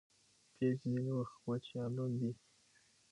پيچ 0.55 0.77
ځیني 0.93 1.11
وخت 1.19 1.35
وچ 1.45 1.63
یا 1.75 1.85
لوند 1.95 2.17
يي. 2.23 2.31